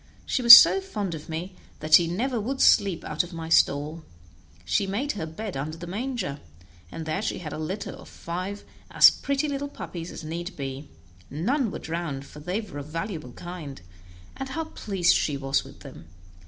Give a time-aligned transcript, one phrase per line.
[0.25, 4.03] She was so fond of me that she never would sleep out of my stall;
[4.65, 6.39] she made her bed under the manger,
[6.91, 10.89] and there she had a litter of five as pretty little puppies as need be;
[11.29, 13.81] none were drowned, for they were a valuable kind,
[14.35, 16.07] and how pleased she was with them!